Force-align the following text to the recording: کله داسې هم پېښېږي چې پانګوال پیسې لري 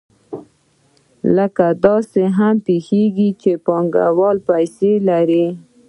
کله 1.57 1.67
داسې 1.85 2.21
هم 2.37 2.55
پېښېږي 2.65 3.29
چې 3.41 3.51
پانګوال 3.65 4.37
پیسې 4.49 4.91
لري 5.09 5.45